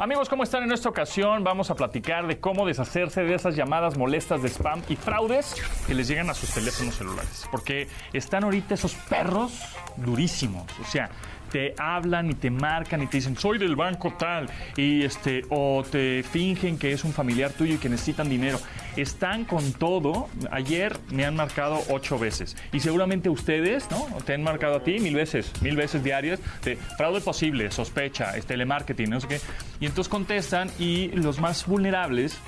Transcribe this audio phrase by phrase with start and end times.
[0.00, 0.62] Amigos, ¿cómo están?
[0.62, 4.80] En esta ocasión vamos a platicar de cómo deshacerse de esas llamadas molestas de spam
[4.88, 5.54] y fraudes
[5.86, 7.46] que les llegan a sus teléfonos celulares.
[7.50, 9.60] Porque están ahorita esos perros
[9.98, 10.64] durísimos.
[10.80, 11.10] O sea,
[11.50, 15.82] te hablan y te marcan y te dicen soy del banco tal y este o
[15.88, 18.58] te fingen que es un familiar tuyo y que necesitan dinero.
[18.96, 20.28] Están con todo.
[20.50, 22.56] Ayer me han marcado ocho veces.
[22.72, 26.76] Y seguramente ustedes no te han marcado a ti mil veces mil veces diarias de
[26.76, 29.40] fraude posible sospecha este, telemarketing no sé qué.
[29.80, 32.38] Y entonces contestan y los más vulnerables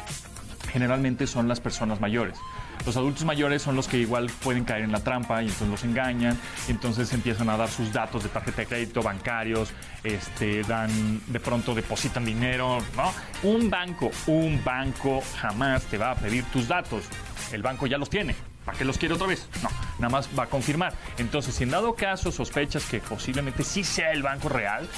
[0.73, 2.39] generalmente son las personas mayores
[2.85, 5.85] los adultos mayores son los que igual pueden caer en la trampa y entonces los
[5.85, 9.73] engañan, entonces empiezan a dar sus datos de tarjeta de crédito, bancarios,
[10.05, 13.13] este, dan, de pronto depositan dinero, ¿no?
[13.43, 17.05] Un banco, un banco jamás te va a pedir tus datos.
[17.53, 18.35] El banco ya los tiene.
[18.65, 19.49] ¿Para qué los quiere otra vez?
[19.63, 20.95] No, nada más va a confirmar.
[21.19, 24.89] Entonces, si en dado caso sospechas que posiblemente sí sea el banco real,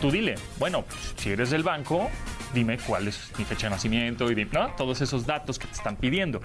[0.00, 2.10] tú dile, bueno, pues, si eres del banco,
[2.52, 4.68] dime cuál es mi fecha de nacimiento y ¿no?
[4.76, 6.40] todos esos datos que te están pidiendo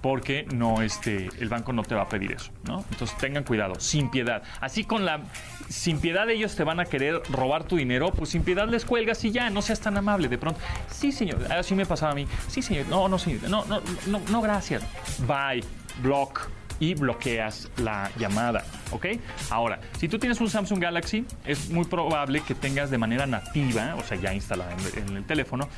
[0.00, 2.84] porque no, este, el banco no te va a pedir eso, ¿no?
[2.90, 4.42] Entonces tengan cuidado, sin piedad.
[4.60, 5.20] Así con la,
[5.68, 9.22] sin piedad ellos te van a querer robar tu dinero, pues sin piedad les cuelgas
[9.24, 10.28] y ya, no seas tan amable.
[10.28, 10.58] De pronto,
[10.90, 14.20] sí señor, así me pasaba a mí, sí señor, no, no señor, no, no, no,
[14.30, 14.82] no gracias,
[15.26, 15.62] bye,
[16.02, 16.48] block
[16.80, 18.64] y bloqueas la llamada.
[18.90, 19.06] ¿Ok?
[19.50, 23.94] Ahora, si tú tienes un Samsung Galaxy, es muy probable que tengas de manera nativa,
[23.96, 25.68] o sea, ya instalada en, el teléfono,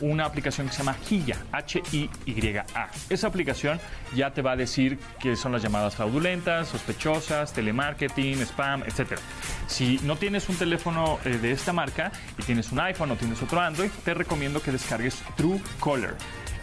[0.00, 2.88] una aplicación que se llama Hiya, H-I-Y-A.
[3.10, 3.78] Esa aplicación
[4.14, 9.18] ya te va a decir que son las llamadas fraudulentas, sospechosas, telemarketing, spam, etc.
[9.66, 13.42] Si no tienes un teléfono eh, de esta marca y tienes un iPhone o tienes
[13.42, 16.14] otro Android, te recomiendo que descargues Truecaller.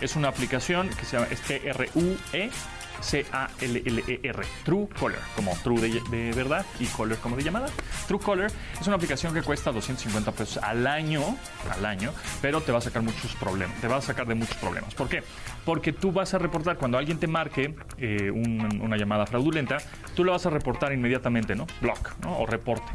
[0.01, 2.49] Es una aplicación que se llama T-R-U-E
[3.01, 7.67] C-A-L-L-E-R, True Caller, como True de, verdad y Caller como de llamada.
[8.07, 11.37] True Caller es una aplicación que cuesta 250 pesos al año,
[11.69, 12.11] al año,
[12.41, 14.93] pero te va a sacar muchos problemas, te va a sacar de muchos problemas.
[14.95, 15.23] ¿Por qué?
[15.65, 19.77] Porque tú vas a reportar, cuando alguien te marque eh, una llamada fraudulenta,
[20.19, 21.65] tú lo vas a reportar inmediatamente, ¿no?
[21.79, 22.39] Block, ¿no?
[22.39, 22.91] O reporte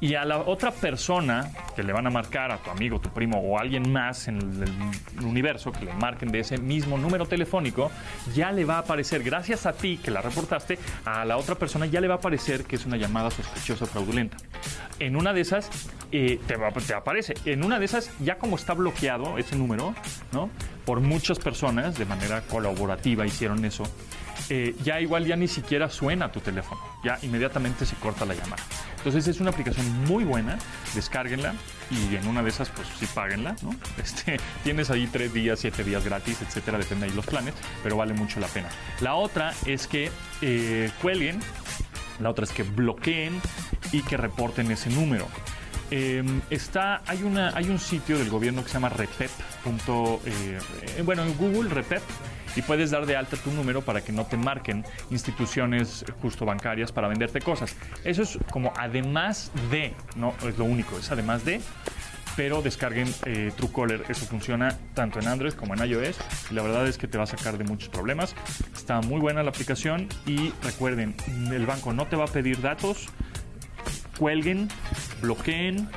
[0.00, 3.38] y a la otra persona que le van a marcar, a tu amigo, tu primo
[3.38, 7.90] o alguien más en el, universo que le marquen de ese mismo número telefónico,
[8.34, 11.86] ya le va a aparecer, gracias a ti que la reportaste, a la otra persona
[11.86, 14.36] ya le va a aparecer que es una llamada sospechosa fraudulenta.
[15.00, 15.70] En una de esas
[16.12, 19.94] eh, te, te aparece, en una de esas ya como está bloqueado ese número,
[20.32, 20.50] ¿no?
[20.84, 23.82] Por muchas personas de manera colaborativa hicieron eso.
[24.50, 28.62] Eh, ya igual ya ni siquiera suena tu teléfono, ya inmediatamente se corta la llamada.
[28.96, 30.58] Entonces es una aplicación muy buena,
[30.94, 31.54] descárguenla
[31.90, 33.74] y en una de esas pues sí páguenla, ¿no?
[34.02, 38.14] Este, tienes ahí tres días, siete días gratis, etcétera, depende ahí los planes, pero vale
[38.14, 38.68] mucho la pena.
[39.00, 40.10] La otra es que
[40.40, 41.40] eh, cuelguen,
[42.20, 43.40] la otra es que bloqueen
[43.92, 45.28] y que reporten ese número.
[45.90, 49.30] Em, está, hay, una, hay un sitio del gobierno que se llama repep.
[50.26, 50.58] Eh,
[50.98, 52.02] eh, bueno, en Google, repep
[52.56, 56.92] y puedes dar de alta tu número para que no te marquen instituciones justo bancarias
[56.92, 57.76] para venderte cosas.
[58.04, 61.60] Eso es como además de, no es lo único, es además de,
[62.38, 66.18] pero descarguen eh, Truecaller, eso funciona tanto en Android como en iOS
[66.50, 68.36] y la verdad es que te va a sacar de muchos problemas.
[68.76, 71.16] Está muy buena la aplicación y recuerden,
[71.50, 73.08] el banco no te va a pedir datos,
[74.18, 74.68] cuelguen,
[75.20, 75.88] bloqueen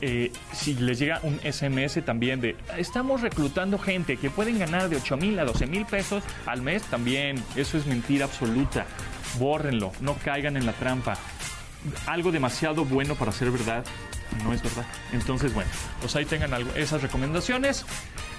[0.00, 4.96] eh, si les llega un SMS también de estamos reclutando gente que pueden ganar de
[4.96, 8.86] 8 mil a 12 mil pesos al mes, también eso es mentira absoluta.
[9.38, 11.16] Bórrenlo, no caigan en la trampa.
[12.06, 13.84] Algo demasiado bueno para ser verdad
[14.44, 14.84] no es verdad.
[15.12, 15.70] Entonces, bueno,
[16.00, 17.84] pues ahí tengan esas recomendaciones.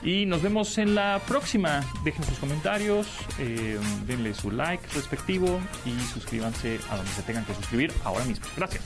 [0.03, 1.83] Y nos vemos en la próxima.
[2.03, 3.07] Dejen sus comentarios,
[3.39, 8.45] eh, denle su like respectivo y suscríbanse a donde se tengan que suscribir ahora mismo.
[8.55, 8.83] Gracias.